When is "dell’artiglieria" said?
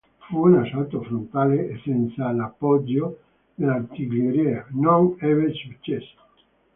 3.53-4.65